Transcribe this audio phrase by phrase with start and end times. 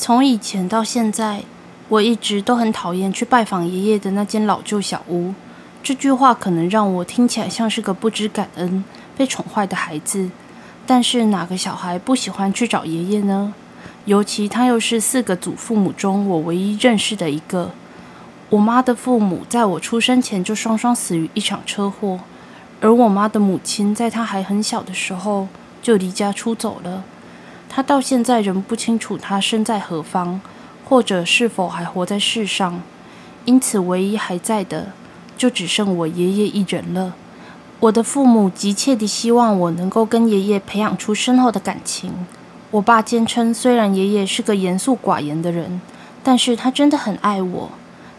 [0.00, 1.42] 从以前到现在，
[1.88, 5.34] 我一直都很讨厌去拜访爷爷的那间老旧小屋。
[5.82, 8.84] 这句话可能让我听起来像是个不知感恩、
[9.16, 10.30] 被宠坏的孩子，
[10.86, 13.52] 但是哪个小孩不喜欢去找爷爷呢？
[14.04, 17.72] 尤其他又是四个祖父母中我唯一认识的一个。
[18.50, 22.20] 我妈的父母在我出生前就双双死于一场车祸，
[22.80, 25.48] 而我妈的母亲在她还很小的时候
[25.82, 27.02] 就离家出走了。
[27.68, 30.40] 他到现在仍不清楚他身在何方，
[30.84, 32.82] 或者是否还活在世上，
[33.44, 34.92] 因此唯一还在的
[35.36, 37.14] 就只剩我爷爷一人了。
[37.80, 42.26] 我的父母急切地希望我能够跟爷爷培养出深厚的感情。
[42.72, 45.80] 我爸坚称，虽然爷爷是个严肃寡言的人，
[46.24, 47.70] 但是他真的很爱我，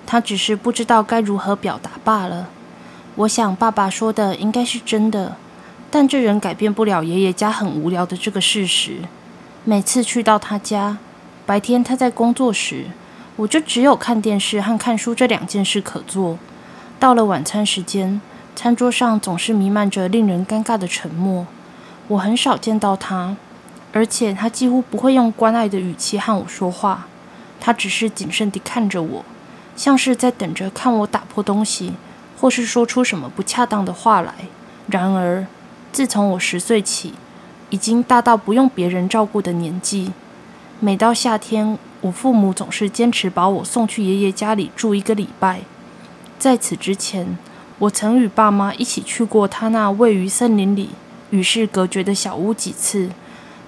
[0.06, 2.48] 他只是不知道该如何表达罢了。
[3.16, 5.36] 我想爸爸说的应该是真的，
[5.92, 9.00] 但这仍改变不了爷爷家很无聊的这个事实。
[9.66, 10.98] 每次去到他家，
[11.46, 12.86] 白天他在工作时，
[13.36, 16.40] 我就只有看电视和看书这两件事可做。
[16.98, 18.22] 到了晚餐时间，
[18.56, 21.46] 餐桌上总是弥漫着令人尴尬的沉默。
[22.08, 23.36] 我很少见到他，
[23.92, 27.08] 而且他几乎不会用关爱的语气和我说话。
[27.60, 29.26] 他只是谨慎地看着我，
[29.76, 31.94] 像是在等着看我打破东西，
[32.40, 34.34] 或是说出什么不恰当的话来。
[34.88, 35.46] 然而，
[35.92, 37.14] 自从我十岁起，
[37.70, 40.12] 已经大到不用别人照顾的年纪。
[40.80, 45.62] 每到夏天，我父母总是坚持把我送去爷爷家里住一个礼拜。
[46.38, 47.38] 在此之前，
[47.80, 50.90] 我曾与爸妈一起去过他那位于森林里、
[51.32, 53.10] 与世隔绝的小屋几次，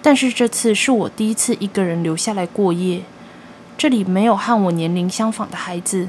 [0.02, 3.02] 但是这次是我第一次一个人留下来过夜。
[3.77, 6.08] 这里没有和我年龄相仿的孩子，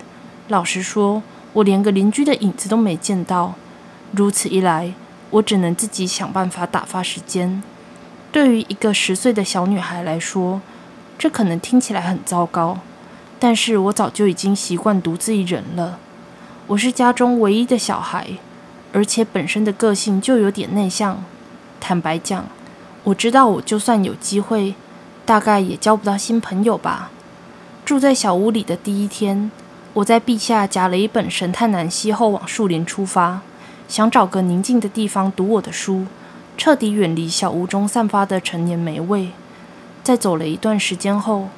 [0.48, 1.22] 老实说，
[1.54, 3.54] 我连个邻居的影子都没见到。
[4.12, 4.92] 如此一来，
[5.30, 7.62] 我只能自己想办法打发时间。
[8.32, 10.62] 对于一个十岁的小女孩来说，
[11.18, 12.78] 这可能听起来很糟糕，
[13.38, 15.98] 但是我早就已经习惯独自一人了。
[16.68, 18.38] 我是家中唯一的小孩，
[18.94, 21.22] 而且本身的个性就有点内向。
[21.78, 22.46] 坦白讲，
[23.04, 24.74] 我知道我就算有机会，
[25.26, 27.10] 大概也交不到新朋友吧。
[27.84, 29.50] 住在小屋里的第一天，
[29.92, 33.42] 我在壁下夹了一本《神探南希》后，往树林出发，
[33.86, 36.06] 想找个宁静的地方读我的书。
[36.56, 39.30] 彻底远离小屋中散发的陈年霉味。
[40.02, 41.48] 在走了一段时间后，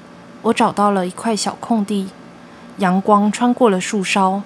[0.42, 2.08] 我找到了一块小空地，
[2.78, 4.42] 阳光穿过了树梢，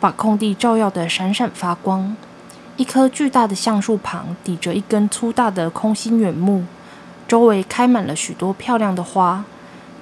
[0.00, 2.16] 把空地照耀得闪闪发光。
[2.76, 6.64] 一棵巨大的橡树旁抵着一根粗大的空心圆木，
[7.28, 9.44] 周围开满了许多漂亮的花。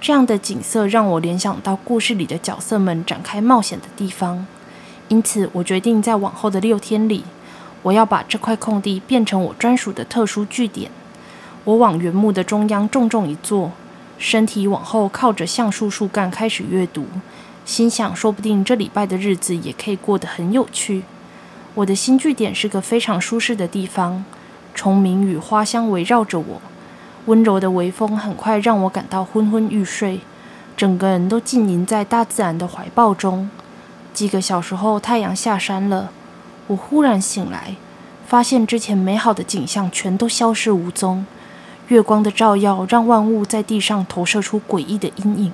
[0.01, 4.47] 这样的景色让我联想到故事里的角色们展开冒险的地方，
[5.09, 7.25] 因此我决定在往后的六天里。
[7.83, 10.91] 我要把这块空地变成我专属的特殊据点。
[11.65, 13.73] 我往原木的中央重重一坐，
[14.19, 17.07] 身体往后靠着橡树树干开始阅读，
[17.65, 21.03] 心想：说不定这礼拜的日子也可以过得很有趣。
[21.75, 24.25] 我的新据点是个非常舒适的地方，
[24.75, 26.61] 虫鸣与花香围绕着我，
[27.27, 30.21] 温柔的微风很快让我感到昏昏欲睡，
[30.77, 33.51] 整个人都浸淫在大自然的怀抱中。
[34.13, 36.11] 几个小时后，太阳下山了。
[36.71, 37.75] 我忽然醒来，
[38.29, 41.27] 发现之前美好的景象全都消失无踪。
[41.89, 45.53] 月光的照耀让万物在地上投射出诡异的阴影。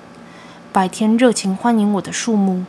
[0.71, 2.65] 白天热情欢迎我的树木，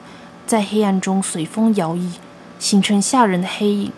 [0.47, 2.12] 在黑暗中随风摇曳，
[2.58, 3.92] 形成吓人的黑影。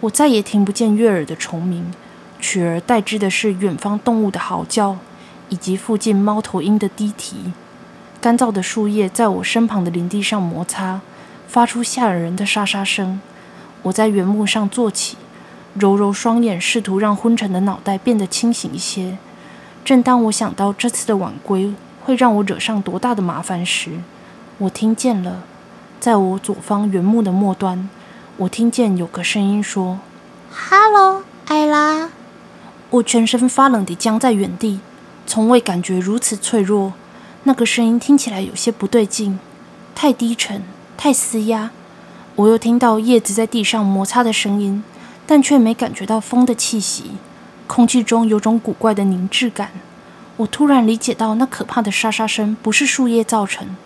[0.00, 1.92] 我再也听不见悦耳的虫鸣，
[2.40, 4.96] 取而代之的是远方动物的嚎叫，
[5.50, 7.52] 以及附近猫头鹰的低啼。
[8.20, 11.00] 干燥的树叶在我身旁的林地上摩擦，
[11.46, 13.20] 发出吓人的沙沙声。
[13.84, 15.16] 我在原木上坐起，
[15.74, 19.16] 揉揉双眼，试图让昏沉的脑袋变得清醒一些。
[19.84, 21.72] 正当我想到这次的晚归
[22.02, 23.92] 会让我惹上多大的麻烦时，
[24.58, 25.42] 我听见了，
[26.00, 27.88] 在我左方原木的末端，
[28.38, 29.98] 我听见有个声音说
[30.50, 32.10] 哈喽，艾拉。”
[32.90, 34.80] 我全身发冷地僵在原地，
[35.26, 36.94] 从未感觉如此脆弱。
[37.42, 39.38] 那个声音听起来有些不对劲，
[39.94, 40.62] 太低沉，
[40.96, 41.72] 太嘶哑。
[42.36, 44.82] 我又听到叶子在地上摩擦的声音，
[45.24, 47.12] 但却没感觉到风的气息。
[47.68, 49.70] 空气中有种古怪的凝滞感。
[50.38, 53.76] 我突然理解到，那可怕的沙沙声不是树叶造成，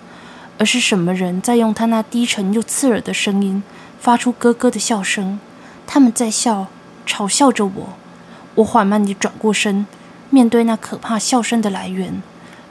[0.56, 3.62] 而是什么人在用他那低沉又刺耳的声音
[4.00, 5.38] 发出咯咯的笑声。
[5.86, 6.68] 他们在笑，
[7.06, 7.88] 嘲笑着我。
[8.54, 9.86] 我缓慢地转过身，
[10.30, 12.22] 面对那可怕笑声的来源。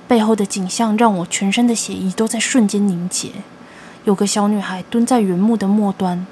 [0.08, 3.30] 背后的景象让我全身的血液都在瞬间凝结。
[4.08, 6.26] 有个小女孩蹲在原木的末端，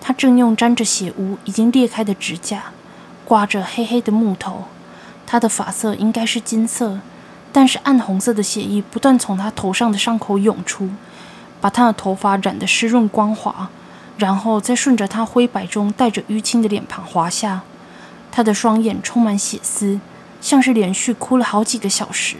[0.00, 2.72] 她正用沾着血污、已经裂开的指甲
[3.26, 4.64] 刮着黑黑的木头。
[5.26, 7.00] 她的发色应该是金色，
[7.52, 10.88] 但是暗红色的血液不断从她头上的伤口涌出，
[11.60, 13.68] 把她的头发染得湿润光滑，
[14.16, 17.60] 然后再顺着她灰白中带着淤青的脸庞滑下。
[18.32, 20.00] 她的双眼充满血丝，
[20.40, 22.36] 像是连续哭了好几个小时，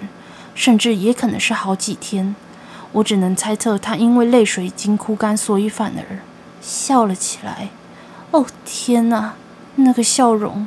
[0.55, 2.35] 甚至也可能是好几天。
[2.93, 6.19] 我只能猜测，他因为泪水已经哭干，所以反而
[6.61, 7.69] 笑了起来。
[8.31, 9.35] 哦，天哪，
[9.77, 10.67] 那个笑容！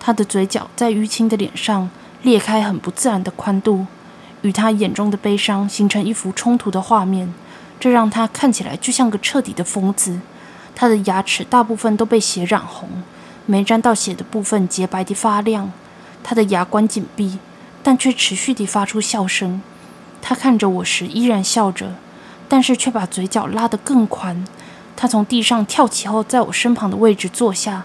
[0.00, 1.90] 他的嘴角在淤青的脸上
[2.22, 3.86] 裂开很不自然的宽度，
[4.42, 7.34] 与他眼中的悲伤形成一幅冲突的画面，
[7.80, 10.20] 这让他看起来就像个彻底的疯子。
[10.74, 12.88] 他的牙齿大部分都被血染红，
[13.46, 15.72] 没沾到血的部分洁白的发亮。
[16.22, 17.38] 他的牙关紧闭，
[17.82, 19.60] 但却持续地发出笑声。
[20.20, 21.94] 他看着我时依然笑着，
[22.48, 24.44] 但是却把嘴角拉得更宽。
[24.96, 27.84] 他从地上跳起后，在我身旁的位置坐下。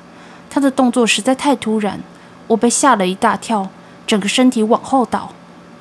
[0.49, 1.99] 他的动作实在太突然，
[2.47, 3.69] 我被吓了一大跳，
[4.05, 5.31] 整个身体往后倒。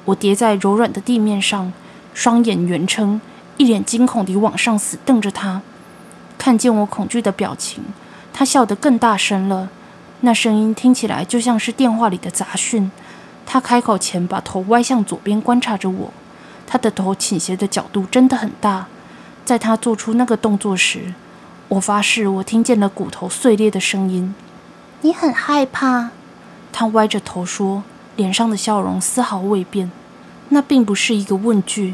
[0.06, 1.72] 我跌在柔软的地面上，
[2.14, 3.20] 双眼圆睁，
[3.56, 5.62] 一脸惊恐地往上死瞪着他。
[6.38, 7.84] 看见我恐惧的表情，
[8.32, 9.68] 他笑得更大声了。
[10.20, 12.90] 那声音听起来就像是电话里的杂讯。
[13.44, 16.12] 他开口前，把头歪向左边观察着我。
[16.72, 18.86] 他的头倾斜的角度真的很大。
[19.44, 21.12] 在他做出那个动作时，
[21.68, 24.34] 我发誓我听见了骨头碎裂的声音。
[25.02, 26.12] 你很害怕？
[26.72, 27.82] 他歪着头说，
[28.16, 29.92] 脸上的笑容丝毫未变。
[30.48, 31.92] 那并不是一个问句，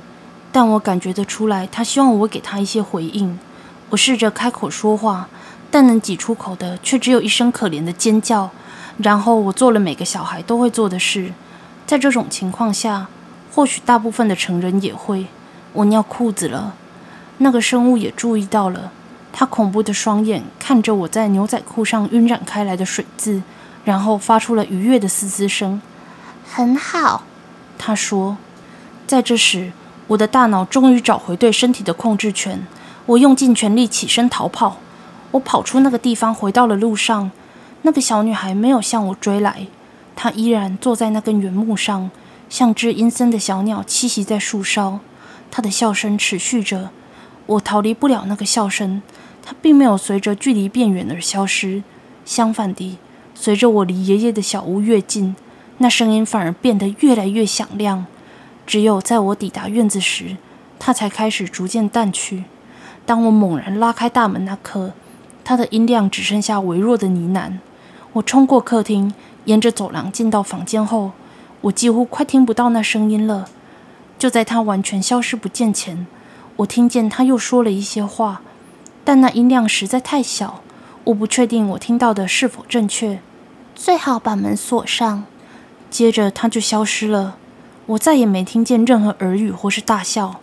[0.52, 3.36] 但我感觉得出来，他希望我给他一些回应。
[3.90, 5.28] 我试着开口说话，
[5.72, 8.50] 但能挤出口的却只有一声可怜的尖叫。
[8.98, 11.32] 然后我做了每个小孩都会做的事，
[11.84, 13.08] 在这种情况下。
[13.52, 15.26] 或许大部分的成人也会。
[15.72, 16.74] 我尿裤子了。
[17.38, 18.90] 那个生物也注意到了，
[19.32, 23.42] 他恐怖的双眼看着我在牛仔裤上晕染开来的水渍，
[23.84, 25.80] 然后发出了愉悦的嘶嘶声。
[26.44, 27.22] 很好，
[27.78, 28.36] 他说。
[29.06, 29.72] 在这时，
[30.08, 32.66] 我的大脑终于找回对身体的控制权。
[33.06, 34.76] 我用尽全力起身逃跑。
[35.30, 37.30] 我跑出那个地方，回到了路上。
[37.82, 39.66] 那个小女孩没有向我追来，
[40.16, 42.10] 她依然坐在那根原木上。
[42.48, 45.00] 像只阴森的小鸟栖息在树梢，
[45.50, 46.90] 它的笑声持续着。
[47.46, 49.02] 我逃离不了那个笑声，
[49.42, 51.82] 它并没有随着距离变远而消失。
[52.24, 52.98] 相反地，
[53.34, 55.34] 随着我离爷爷的小屋越近，
[55.78, 58.06] 那声音反而变得越来越响亮。
[58.66, 60.36] 只有在我抵达院子时，
[60.78, 62.44] 它才开始逐渐淡去。
[63.06, 64.92] 当我猛然拉开大门那刻，
[65.42, 67.58] 它的音量只剩下微弱的呢喃。
[68.12, 69.14] 我冲过客厅，
[69.46, 71.12] 沿着走廊进到房间后。
[71.62, 73.48] 我几乎快听不到那声音了。
[74.18, 76.06] 就在他完全消失不见前，
[76.56, 78.42] 我听见他又说了一些话，
[79.04, 80.60] 但那音量实在太小，
[81.04, 83.20] 我不确定我听到的是否正确。
[83.74, 85.24] 最好把门锁上。
[85.90, 87.36] 接着他就消失了，
[87.86, 90.40] 我再也没听见任何耳语或是大笑。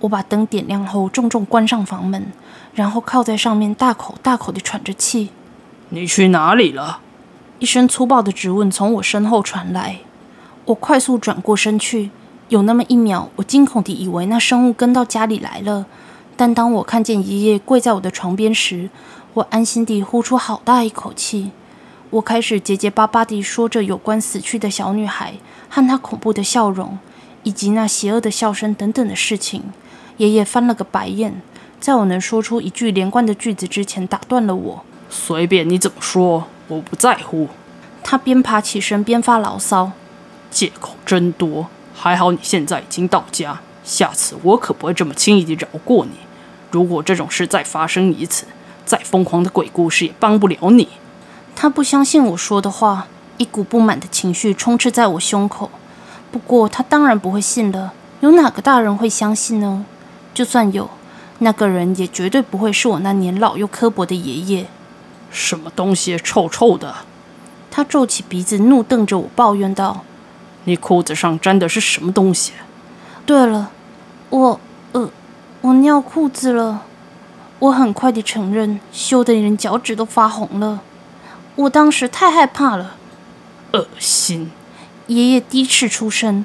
[0.00, 2.32] 我把灯点亮后，重重关上房门，
[2.74, 5.30] 然后靠在上面，大口大口地喘着气。
[5.90, 7.00] 你去哪里了？
[7.58, 9.98] 一声粗暴的质问从我身后传来。
[10.70, 12.10] 我快速转过身去，
[12.48, 15.86] 有那么一秒，我惊恐地以为那生物跟到家里来了。
[16.36, 18.88] 但当我看见爷爷跪在我的床边时，
[19.34, 21.50] 我安心地呼出好大一口气。
[22.10, 25.34] 我开始结结巴巴地说着有关死去的小女孩
[25.68, 26.98] 和她恐怖的笑容，
[27.42, 29.64] 以及那邪恶的笑声等等的事情。
[30.18, 31.42] 爷爷翻了个白眼，
[31.80, 37.48] 在我能说出一句连贯的句子之前打断了我：“随便你怎么说，我不在乎。”
[38.04, 39.90] 他边爬起身边发牢骚。
[40.50, 46.12] 借口真多，还好你现在已经到家，下次我可不会这么轻易地饶过你。
[46.70, 48.46] 如果这种事再发生一次，
[48.84, 50.88] 再疯狂的鬼故事也帮不了你。
[51.54, 55.70] 他不相信我说的话，一股不满的情绪充斥在我胸口。
[56.30, 59.84] 不过他当然不会信了，有哪个大人会相信呢？
[60.32, 60.88] 就算有，
[61.40, 64.66] 那个人也绝对不会是我那年老又刻薄的爷爷。
[65.30, 66.94] 什么东西臭臭的？
[67.70, 70.04] 他皱起鼻子，怒瞪着我，抱怨道。
[70.64, 72.52] 你裤子上沾的是什么东西？
[73.24, 73.70] 对了，
[74.28, 74.60] 我
[74.92, 75.10] 呃，
[75.60, 76.82] 我尿裤子了。
[77.60, 80.80] 我很快地承认，羞得连脚趾都发红了。
[81.56, 82.96] 我当时太害怕了。
[83.72, 84.50] 恶心！
[85.06, 86.44] 爷爷低斥出声。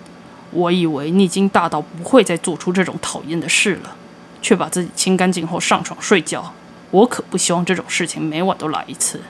[0.51, 3.95] 我以为你已经大到不会再做出这种讨厌的事了，
[4.41, 6.53] 却把自己清干净后上床睡觉。
[6.91, 9.21] 我可不希望这种事情每晚都来一次。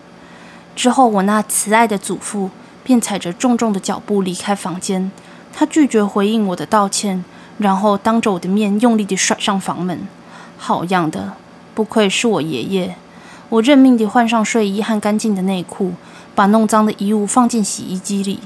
[0.75, 2.50] 之后，我那慈爱的祖父。
[2.86, 5.12] 便踩着重重的脚步离开房间。
[5.51, 7.25] 他拒绝回应我的道歉，
[7.58, 10.08] 然后当着我的面用力地甩上房门。
[10.58, 11.34] 好样的，
[11.74, 12.96] 不愧是我爷爷！
[13.50, 15.94] 我认命地换上睡衣和干净的内裤，
[16.34, 18.39] 把弄脏的衣物放进洗衣机里。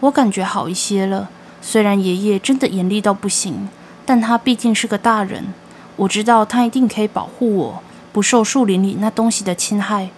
[0.00, 1.28] 我感觉好一些了，
[1.60, 3.68] 虽然爷爷真的严厉到不行，
[4.06, 5.52] 但他毕竟是个大人，
[5.96, 7.82] 我知道他一定可以保护我
[8.12, 10.10] 不受树林里那东西的侵害。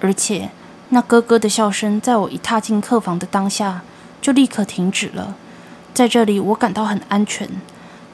[0.00, 0.50] 而且，
[0.94, 3.82] 那咯咯的笑声在我一踏进客房的当下
[4.22, 5.34] 就立刻停止了。
[5.92, 7.48] 在这里，我感到很安全，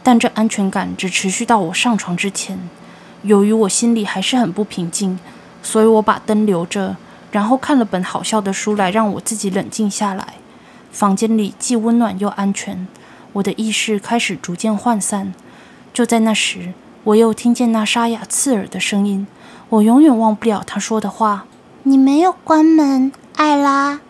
[0.03, 2.59] 但这安全感只持续到我上床之前。
[3.21, 5.19] 由于我心里还是很不平静，
[5.63, 6.97] 所以我把灯留着，
[7.31, 10.37] 然后看了本好笑的书来让我自己冷静下来。
[10.91, 12.89] 房间里既温暖又安全，
[13.35, 15.35] 我的意识开始逐渐涣散。
[15.93, 16.73] 就在那时，
[17.05, 19.27] 我又听见那沙哑刺耳的声音，
[19.69, 21.45] 我永远忘不了他说的话
[21.85, 24.01] ：“你没有关门，艾拉。”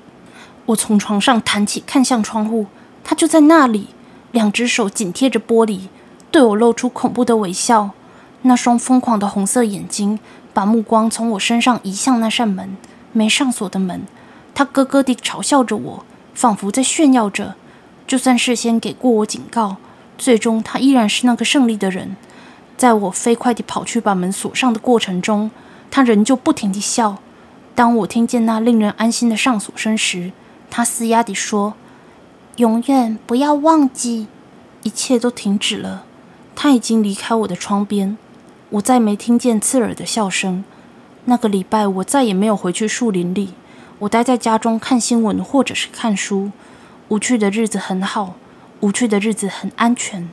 [0.67, 2.67] 我从床上弹起，看向窗户，
[3.05, 3.89] 他就在那里，
[4.33, 5.89] 两只手紧贴着玻璃，
[6.31, 7.91] 对我露出恐怖的微笑。
[8.43, 10.19] 那双疯狂的红色眼睛
[10.53, 12.77] 把目光从我身上移向那扇门，
[13.13, 14.03] 没上锁的门。
[14.55, 16.05] 他咯咯地嘲笑着我。
[16.33, 17.55] 仿佛在炫耀着，
[18.07, 19.77] 就算事先给过我警告，
[20.17, 22.17] 最终他依然是那个胜利的人。
[22.79, 25.51] 在我飞快地跑去把门锁上的过程中，
[25.91, 27.19] 他仍旧不停地笑。
[27.81, 30.33] 当我听见那令人安心的上锁声时，
[30.71, 31.73] 他嘶哑地说
[32.57, 34.27] ：“永远不要忘记。”
[34.85, 36.05] 一切都停止了。
[36.55, 38.19] 他已经离开我的窗边，
[38.69, 40.63] 我再没听见刺耳的笑声。
[41.25, 43.55] 那个礼拜，我再也没有回去树林里。
[44.01, 46.51] 我待在家中看新闻或者是看书，
[47.09, 48.35] 无趣的日子很好，
[48.81, 50.29] 无趣的日子很安全。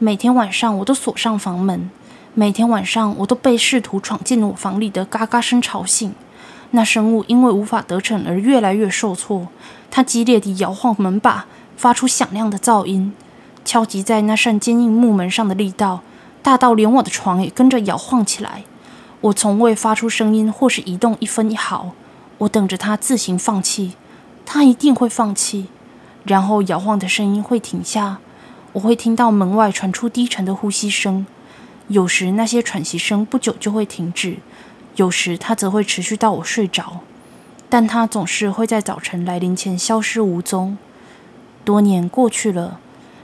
[0.00, 1.88] 每天晚上我都锁上房门，
[2.34, 6.12] 每天晚上我都被试图闯进我房里的嘎嘎声吵醒。
[6.72, 9.48] 那生物因为无法得逞而越来越受挫，
[9.90, 11.46] 它激烈地摇晃门把，
[11.76, 13.12] 发出响亮的噪音，
[13.64, 16.02] 敲击在那扇坚硬木门上的力道
[16.42, 18.64] 大到连我的床也跟着摇晃起来。
[19.22, 21.90] 我从未发出声音或是移动一分一毫。
[22.38, 23.94] 我等着它自行放弃，
[24.46, 25.66] 它一定会放弃，
[26.24, 28.18] 然后摇晃的声音会停下。
[28.72, 31.26] 我会听到门外传出低沉的呼吸声，
[31.88, 34.38] 有时那些喘息声不久就会停止，
[34.96, 37.00] 有时它则会持续到我睡着。
[37.68, 40.76] 但它总是会在早晨来临前消失无踪。
[41.64, 42.80] 多年过去了，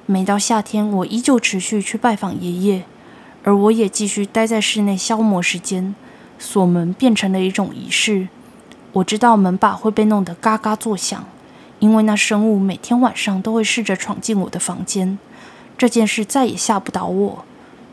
[0.07, 2.85] 每到夏天，我依旧持续去拜访爷爷，
[3.43, 5.95] 而我也继续待在室内消磨时间。
[6.39, 8.29] 锁门变成了一种仪式。
[8.93, 11.27] 我知道门把会被弄得嘎嘎作响，
[11.81, 15.19] 因为那生物每天晚上都会试着闯进我的房间。
[15.77, 17.45] 这件事再也吓不倒我。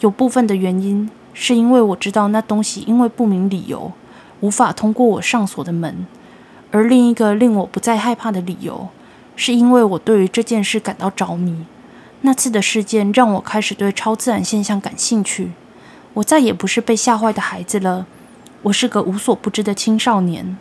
[0.01, 3.91] 有部分的原因是因为我知道那东西因为不明理由
[4.41, 6.05] 无法通过我上锁的门，
[6.71, 8.89] 而另一个令我不再害怕的理由，
[9.35, 11.65] 是因为我对于这件事感到着迷。
[12.21, 15.51] 那次的事件让我开始对超自然现象感兴趣。
[16.13, 18.05] 我再也不是被吓坏的孩子了，
[18.61, 20.55] 我是个无所不知的青少年。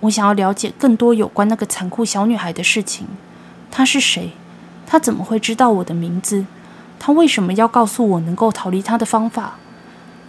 [0.00, 3.06] 我想要了解更多有关那个残酷小女孩的事情。
[3.70, 4.32] 她是谁？
[4.86, 6.46] 她怎么会知道我的名字？
[6.98, 9.58] 她为什么要告诉我能够逃离她的方法？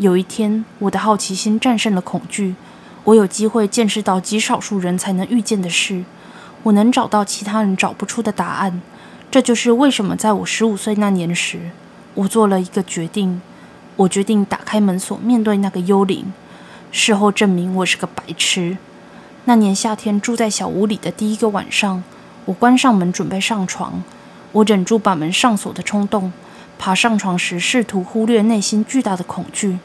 [0.01, 2.55] 有一天，我的好奇心战胜了恐惧。
[3.03, 6.03] 我有机会见识到极少数人才能遇见的事。
[6.63, 8.81] 我能找到其他人找不出的答案。
[9.29, 11.69] 这就是为什么在我十五岁那年时，
[12.15, 13.43] 我做了一个决定。
[13.95, 16.33] 我决定打开门锁，面对那个幽灵。
[16.91, 18.79] 事后证明，我是个白痴。
[19.45, 22.03] 那年夏天，住在小屋里的第一个晚上，
[22.45, 24.03] 我关上门准备上床。
[24.53, 26.33] 我忍住把门上锁的冲动，
[26.83, 29.77] 爬上床时试图忽略内心巨大的恐惧。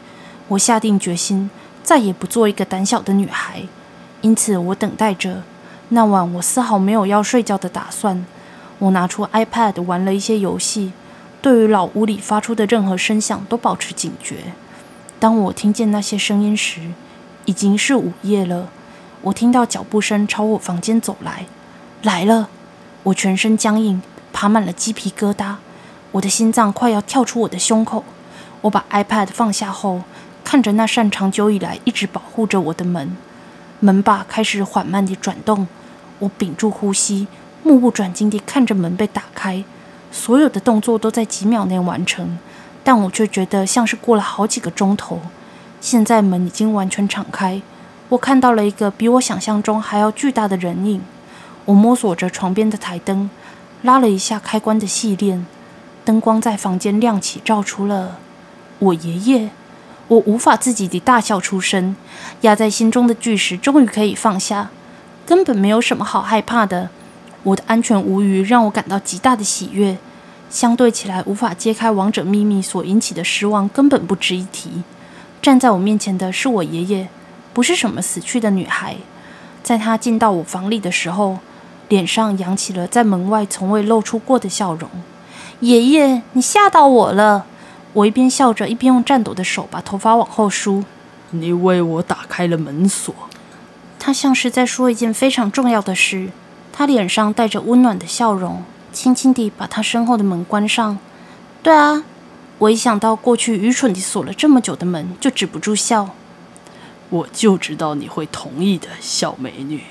[0.49, 1.51] 我下定决心，
[1.83, 3.65] 再也不做一个胆小的女孩。
[4.23, 5.43] 因此，我等待着。
[5.91, 8.25] 那晚，我丝毫没有要睡觉的打算。
[8.79, 10.95] 我拿出 iPad 玩了一些游戏，
[11.43, 14.55] 对于老屋里发出的任何声响都保持警觉。
[15.21, 16.81] 当我听见那些声音时，
[17.45, 18.71] 已经是午夜了。
[19.21, 21.45] 我听到脚步声朝我房间走来，
[22.01, 22.49] 来了！
[23.03, 24.01] 我全身僵硬，
[24.33, 25.57] 爬满了鸡皮疙瘩，
[26.17, 28.03] 我的心脏快要跳出我的胸口。
[28.63, 30.03] 我把 iPad 放下后，
[30.43, 33.17] 看着那扇长久以来一直保护着我的门，
[33.81, 35.67] 门把开始缓慢地转动。
[36.21, 37.27] 我屏住呼吸，
[37.63, 39.63] 目不转睛地看着门被打开。
[40.11, 42.39] 所有的动作都在几秒内完成，
[42.83, 45.21] 但我却觉得像是过了好几个钟头。
[45.83, 47.61] 现在门已经完全敞开。
[48.09, 51.03] 我看到了一个比我想象中还要巨大的人影。
[51.67, 53.29] 我摸索着床边的台灯，
[53.83, 55.45] 拉了一下开关的细链，
[56.07, 58.19] 灯光在房间亮起，照出了
[58.79, 59.51] 我爷爷。
[60.07, 61.97] 我无法自己地大笑出声，
[62.43, 64.71] 压在心中的巨石终于可以放下。
[65.27, 66.91] 根本没有什么好害怕的。
[67.43, 69.99] 我的安全无虞让我感到极大的喜悦。
[70.49, 74.85] 相对起来，无法揭开王者秘密所引起的失望根本不值一提。
[75.43, 77.09] 站在我面前的是我爷爷。
[77.53, 78.95] 不是什么死去的女孩，
[79.65, 81.39] 在他进到我房里的时候，
[81.89, 84.89] 脸上扬起了在门外从未露出过的笑容。
[85.61, 87.47] 爷爷，你吓到我了！
[87.95, 90.85] 我一边笑着，一边用颤抖的手把头发往后梳。
[91.31, 93.15] 你为我打开了门锁。
[93.99, 96.29] 他像是在说一件非常重要的事。
[96.73, 100.99] 他脸上带着温暖的笑容，轻轻地把他身后的门关上。
[101.63, 102.05] 对啊，
[102.59, 106.11] 我一想到过去愚蠢地锁了这么久的门，就止不住笑。
[107.09, 109.85] 我就知道你会同意的，小美女。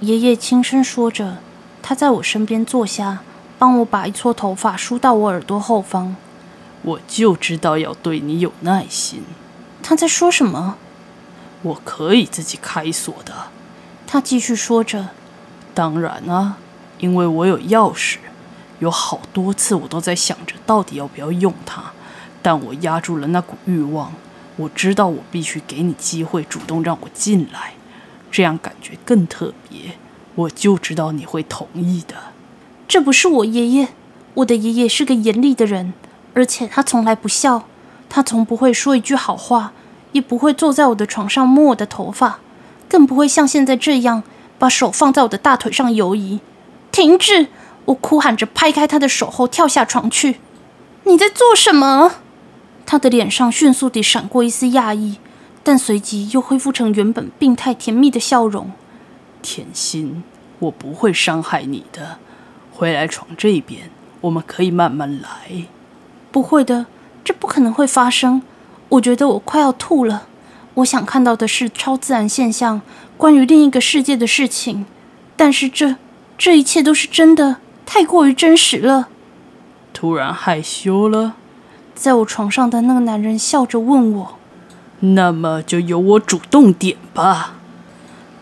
[0.00, 1.36] 爷爷轻声说着，
[1.80, 3.20] 他在我身边坐下，
[3.58, 6.16] 帮我把一撮头发梳到我耳朵后方。
[6.82, 9.24] 我就知道要对你有耐心。
[9.82, 10.76] 他在说什么？
[11.62, 13.48] 我可以自己开锁的。
[14.06, 15.08] 他继续说着。
[15.74, 16.56] 当然啊，
[16.98, 18.18] 因为我有钥匙。
[18.78, 21.82] 有好多次我都在想着到底要不要用它，
[22.40, 24.12] 但我压住了那股欲望。
[24.54, 27.74] 我知道我必须给你机会，主动让我进来，
[28.30, 29.98] 这样感觉更特别。
[30.36, 32.14] 我就知道你会同意的。
[32.88, 33.88] 这不是我爷爷，
[34.32, 35.92] 我的爷爷是个严厉的人，
[36.32, 37.64] 而且他从来不笑，
[38.08, 39.72] 他从不会说一句好话，
[40.12, 42.40] 也不会坐在我的床上摸我的头发，
[42.88, 44.22] 更不会像现在这样
[44.58, 46.40] 把手放在我的大腿上游移。
[46.90, 47.48] 停止！
[47.84, 50.40] 我哭喊着拍开他的手后跳下床去。
[51.04, 52.16] 你在做什么？
[52.86, 55.18] 他的脸上迅速地闪过一丝讶异，
[55.62, 58.72] 但随即又恢复成原本病态甜蜜的笑容。
[59.42, 60.22] 甜心，
[60.60, 62.18] 我不会伤害你的。
[62.78, 65.64] 回来床这边，我们可以慢慢来。
[66.30, 66.86] 不会的，
[67.24, 68.40] 这不可能会发生。
[68.90, 70.28] 我觉得我快要吐了。
[70.74, 72.80] 我想看到的是超自然现象，
[73.16, 74.86] 关于另一个世界的事情。
[75.36, 75.96] 但是这，
[76.38, 79.08] 这一切都是真的，太过于真实了。
[79.92, 81.34] 突然害羞了。
[81.96, 84.38] 在我床上的那个男人笑着问我
[85.00, 87.54] ：“那么就由我主动点吧。”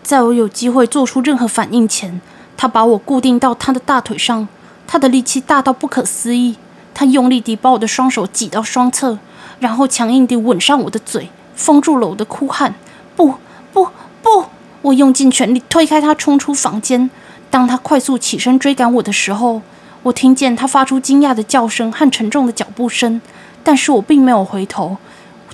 [0.05, 2.21] 在我有机会做出任何反应前，
[2.56, 4.48] 他把我固定到他的大腿上。
[4.88, 6.56] 他的力气大到不可思议，
[6.94, 9.18] 他用力地把我的双手挤到双侧，
[9.58, 12.75] 然后强硬地吻上我的嘴，封住了我的哭喊。
[13.16, 13.34] 不
[13.73, 13.88] 不
[14.23, 14.45] 不！
[14.82, 17.10] 我用尽全力推开他，冲出房间。
[17.50, 19.62] 当他快速起身追赶我的时候，
[20.04, 23.21] 我听见他发出惊讶的叫声和沉重的脚步声。
[23.64, 24.99] 但是我并没有回头，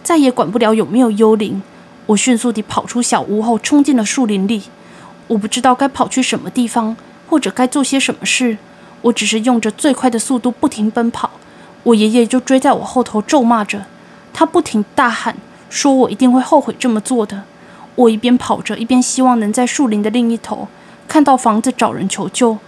[0.02, 1.62] 再也管不了有没有幽灵。
[2.04, 4.64] 我迅速地跑出小屋后，冲进了树林里。
[5.28, 6.96] 我不知道该跑去什么地方，
[7.28, 8.58] 或者该做些什么事。
[9.02, 11.30] 我只是用着最快的速度不停奔跑。
[11.85, 13.87] 我爷爷就追在我后头，咒骂着。
[14.32, 15.37] 他不停大喊，
[15.68, 17.42] 说我一定会后悔这么做的。
[17.94, 20.68] 我一边跑着，一边希望能在树林的另一头
[21.08, 22.58] 看到房子，找人求救，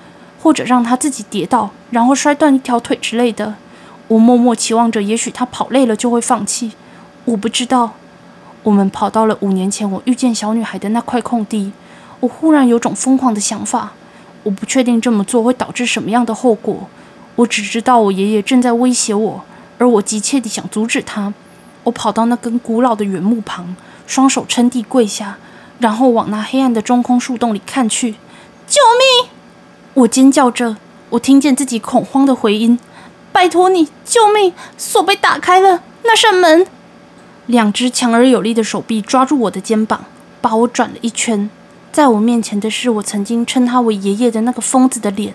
[0.43, 3.55] 或者让他自己跌倒，然后摔断一条腿之类的。
[4.09, 6.73] 我默默期望着，也许他跑累了就会放弃。
[7.25, 7.93] 我不知道。
[8.65, 11.73] 我们跑到了五年前我遇见小女孩的那块空地。
[12.25, 13.93] 我忽然有种疯狂的想法。
[14.45, 16.89] 我不确定这么做会导致什么样的后果。
[17.37, 19.45] 我只知道我爷爷正在威胁我，
[19.77, 21.35] 而我急切地想阻止他。
[21.83, 25.37] 我跑到那根古老的原木旁，双手撑地跪下，
[25.79, 28.13] 然后往那黑暗的中空树洞里看去。
[28.67, 29.29] 救命！
[29.93, 30.79] 我尖叫着。
[31.11, 32.79] 我听见自己恐慌的回音。
[33.33, 34.55] 拜托你，救命！
[34.79, 36.67] 锁被打开了，那扇门。
[37.47, 40.07] 两只强而有力的手臂抓住我的肩膀，
[40.41, 41.51] 把我转了一圈。
[41.95, 45.33] 在我面前的是我曾经称他为爷爷的那个疯子的脸，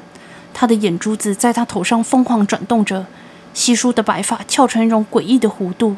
[0.53, 3.05] 他的眼珠子在他头上疯狂转动着，
[3.53, 5.95] 稀疏的白发翘成一种诡异的弧度。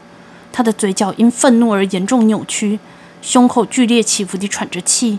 [0.52, 2.80] 他的嘴角因愤怒而严重扭曲，
[3.24, 5.18] 胸口剧烈起伏地喘着气。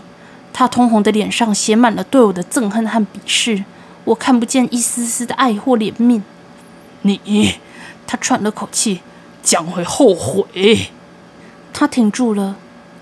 [0.53, 3.65] 他通红的脸上写满了对我的憎恨和鄙视，
[4.05, 6.21] 我看不见一丝丝的爱或怜悯。
[7.01, 7.55] 你，
[8.07, 9.01] 他喘了口气，
[9.43, 10.87] 将会后悔。
[11.73, 12.55] 他停住了，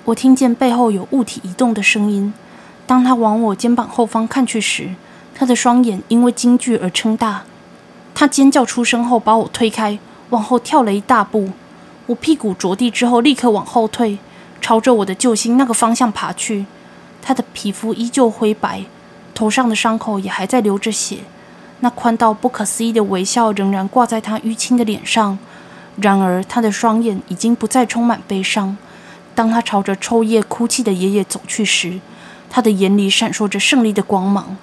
[0.06, 2.34] 我听见背后有物体移动的声音。
[2.88, 4.96] 当他往我肩膀后方看去时，
[5.36, 7.44] 他的双眼因为惊惧而撑大。
[8.16, 10.00] 他尖叫出声后，把我推开，
[10.32, 11.52] 往后跳了一大步。
[12.08, 14.18] 我屁股着地之后，立刻往后退，
[14.60, 16.66] 朝着我的救星那个方向爬去。
[17.22, 18.84] 他的皮肤依旧灰白，
[19.36, 21.20] 头上的伤口也还在流着血。
[21.82, 25.38] 那宽到不可思议的微笑仍然挂在他淤青的脸上，
[25.98, 28.76] 然而他的双眼已经不再充满悲伤。
[29.34, 32.00] 当他朝着抽噎哭泣的爷爷走去时，
[32.50, 34.58] 他的眼里闪烁着胜利的光芒。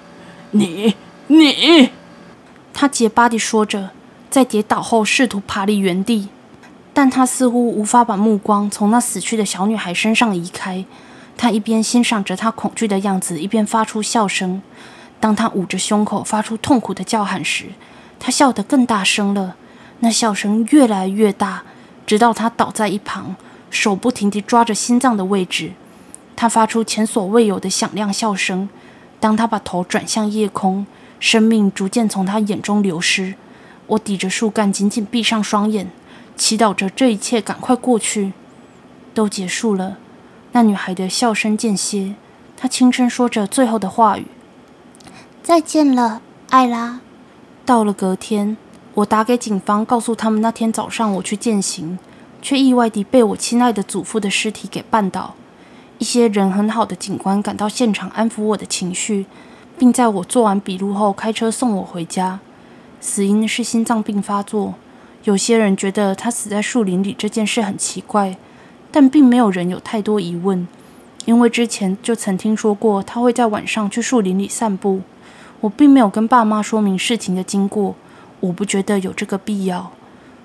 [0.51, 0.95] 你，
[1.27, 1.89] 你，
[2.73, 3.89] 他结巴地说着，
[4.29, 6.29] 在跌倒后试图爬离原地，
[6.93, 10.85] 但他似乎无法把目光从那死去的小女孩身上移开。
[11.37, 14.61] 他一边欣赏着她恐惧的样子，一边发出笑声。
[15.21, 17.65] 当他捂着胸口发出痛苦的叫喊时，
[18.19, 19.55] 他笑得更大声了。
[20.01, 21.63] 那笑声越来越大，
[22.05, 23.35] 直到他倒在一旁，
[23.69, 25.71] 手不停地抓着心脏的位置。
[26.35, 28.69] 他发出前所未有的响亮笑声。
[29.19, 30.85] 当他把头转向夜空，
[31.19, 33.35] 生命逐渐从他眼中流失。
[33.87, 35.89] 我抵着树干，紧紧闭上双眼，
[36.37, 38.31] 祈祷着这一切赶快过去。
[39.13, 39.97] 都结束了，
[40.53, 42.15] 那女孩的笑声间歇，
[42.55, 44.27] 她轻声说着最后的话语
[45.43, 47.01] ：“再见了，艾拉。”
[47.65, 48.55] 到了隔天，
[48.93, 51.99] 我打给警方，告诉他们那天早上我去践行，
[52.41, 55.35] 却意外地被我亲爱的祖父的尸体给绊倒。
[55.97, 59.25] 一些人很好的警官赶到现场，安抚我的情绪，
[59.77, 62.39] 并在我做完笔录后开车送我回家。
[63.01, 64.75] 死因是心脏病发作。
[65.23, 68.37] 有些人觉得他死在树林里这件事很奇怪。
[68.91, 70.67] 但并没有人有太多疑问，
[71.25, 75.01] 因为之前就曾听说过他会在晚上去树林里散步。
[75.59, 77.93] 我并没有跟爸妈说明事情的经过，
[78.39, 79.91] 我不觉得有这个必要。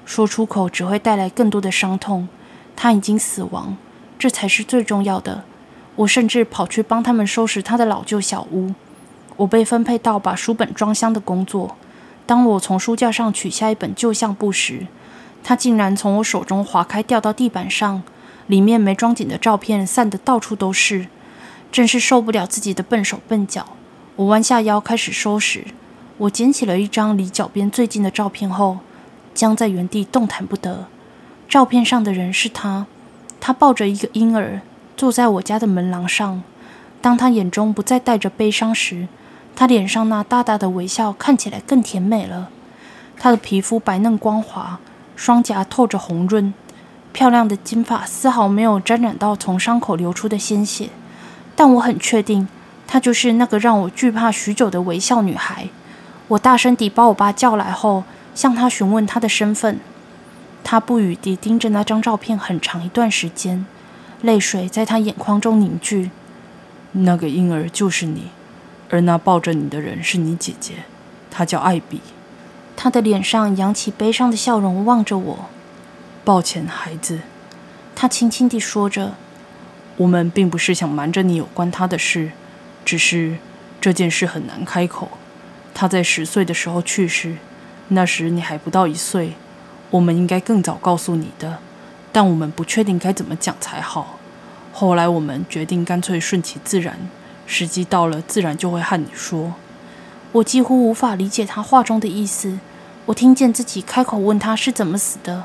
[0.04, 2.28] 说出口只会带来更多的伤痛。
[2.76, 3.76] 他已经死亡，
[4.18, 5.44] 这才是最重要的。
[5.96, 8.74] 我甚至跑去帮他们收拾他的老旧小屋。
[9.36, 11.76] 我被分配到把书本装箱的工作。
[12.26, 14.86] 当我从书架上取下一本旧相簿时，
[15.42, 18.02] 它竟然从我手中划开，掉到地板上。
[18.46, 21.06] 里面没装紧的照片散得到处都是，
[21.72, 23.68] 真是受不了自己的笨手笨脚。
[24.16, 25.64] 我弯下腰开始收拾。
[26.18, 28.78] 我捡起了一张离脚边最近的照片后，
[29.34, 30.86] 僵在原地动弹不得。
[31.48, 32.86] 照片上的人是他，
[33.40, 34.62] 他抱着一个婴儿，
[34.96, 36.42] 坐在我家的门廊上。
[37.02, 39.08] 当他眼中不再带着悲伤时，
[39.54, 42.48] 他脸上那大大的微笑看起来更甜美了。
[43.18, 44.80] 他的皮肤白嫩光滑，
[45.14, 46.54] 双颊透着红润。
[47.12, 50.88] 漂亮的金发丝毫没有沾染到从伤口流出的鲜血，
[51.54, 52.48] 但我很确定，
[52.88, 55.68] 她就是那个让我惧怕许久的微笑女孩。
[56.26, 58.02] 我大声地把我爸叫来后，
[58.34, 59.80] 向他询问他的身份。
[60.62, 63.66] 他不语地盯着那张照片很长一段时间，
[64.22, 66.10] 泪水在他眼眶中凝聚。
[66.92, 68.28] 那个婴儿就是你，
[68.88, 70.84] 而那抱着你的人是你姐姐，
[71.30, 72.00] 她叫艾比。
[72.76, 75.46] 他的脸上扬起悲伤的笑容，望着我。
[76.24, 77.20] 抱歉，孩子，
[77.94, 79.14] 他轻轻地说着。
[79.96, 82.32] 我们并不是想瞒着你有关他的事，
[82.84, 83.36] 只是
[83.80, 85.10] 这件事很难开口。
[85.74, 87.36] 他在十岁的时候去世，
[87.88, 89.34] 那时你还不到一岁。
[89.90, 91.58] 我们应该更早告诉你的，
[92.10, 94.18] 但我们不确定该怎么讲才好。
[94.72, 96.98] 后来我们决定干脆顺其自然，
[97.46, 99.54] 时机到了，自然就会和你说。
[100.32, 102.58] 我几乎无法理解他话中的意思。
[103.06, 105.44] 我听见自己开口问他是怎么死的。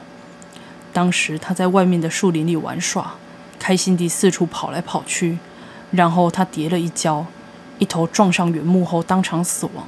[0.91, 3.15] 当时他在外面的树林里玩耍，
[3.60, 5.38] 开心地四处跑来跑去。
[5.91, 7.28] 然后他跌了一跤，
[7.78, 9.86] 一头撞上原木后当场死亡。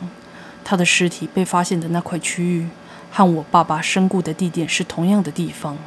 [0.63, 2.69] 他的尸体被发现的那块区域，
[3.11, 5.77] 和我爸爸身故的地点是同样的地方。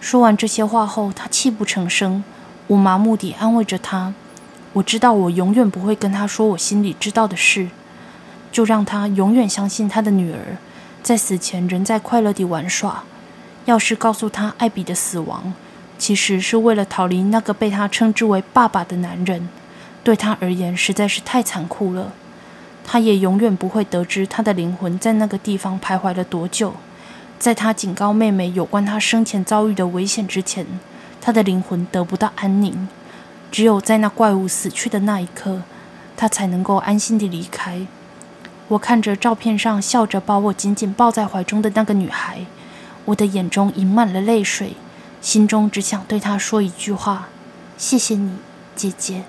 [0.00, 2.24] 说完这些话后，他泣不成声。
[2.68, 4.14] 我麻木地安慰着他。
[4.72, 7.68] 我知道我永远不会跟他说我心里知道的事，
[8.50, 10.56] 就让他永远相信他的女儿
[11.02, 13.04] 在死前仍在快乐地玩耍。
[13.66, 15.52] 要是告诉他艾比的死亡，
[15.98, 19.48] 其实是为了逃离那个被他称之为爸爸的男人，
[20.02, 22.12] 对他而言实在是太残酷了。
[22.84, 26.74] 他也永远不会得知他的灵魂在那个地方徘徊了多久。
[27.38, 30.66] 在他警告妹妹有关他生前遭遇的危险之前，
[31.20, 32.88] 他的灵魂得不到安宁。
[33.50, 35.62] 只有在那怪物死去的那一刻，
[36.16, 37.86] 他才能够安心地离开。
[38.68, 42.46] 我看着照片上笑着把我紧紧抱在怀中的那个女孩。
[43.06, 44.76] 我的眼中盈满了泪水，
[45.20, 47.28] 心中只想对她说一句话
[47.76, 48.36] ：“谢谢你，
[48.76, 49.24] 姐姐。”